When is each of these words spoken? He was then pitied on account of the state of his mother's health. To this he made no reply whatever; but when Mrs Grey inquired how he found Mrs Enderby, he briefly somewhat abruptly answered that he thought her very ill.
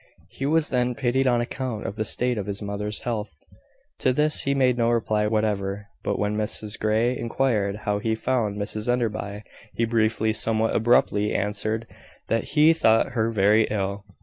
He 0.29 0.47
was 0.47 0.69
then 0.69 0.95
pitied 0.95 1.27
on 1.27 1.41
account 1.41 1.85
of 1.85 1.95
the 1.95 2.05
state 2.05 2.39
of 2.39 2.47
his 2.47 2.59
mother's 2.59 3.01
health. 3.01 3.35
To 3.99 4.11
this 4.11 4.41
he 4.45 4.55
made 4.55 4.75
no 4.75 4.89
reply 4.89 5.27
whatever; 5.27 5.85
but 6.03 6.17
when 6.17 6.35
Mrs 6.35 6.79
Grey 6.79 7.15
inquired 7.15 7.81
how 7.85 7.99
he 7.99 8.15
found 8.15 8.57
Mrs 8.57 8.87
Enderby, 8.91 9.43
he 9.75 9.85
briefly 9.85 10.33
somewhat 10.33 10.75
abruptly 10.75 11.35
answered 11.35 11.85
that 12.29 12.55
he 12.57 12.73
thought 12.73 13.11
her 13.11 13.29
very 13.29 13.65
ill. 13.65 14.03